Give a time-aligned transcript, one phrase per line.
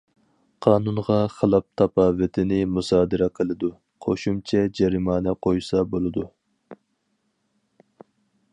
[0.65, 3.69] قانۇنغا خىلاپ تاپاۋىتىنى مۇسادىرە قىلىدۇ،
[4.05, 6.27] قوشۇمچە جەرىمانە قويسا بولىدۇ.